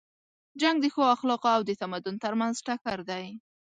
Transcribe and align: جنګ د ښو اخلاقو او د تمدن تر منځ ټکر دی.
جنګ 0.61 0.77
د 0.81 0.85
ښو 0.93 1.03
اخلاقو 1.15 1.49
او 1.55 1.61
د 1.69 1.71
تمدن 1.81 2.15
تر 2.23 2.33
منځ 2.39 2.55
ټکر 2.67 2.99
دی. 3.09 3.25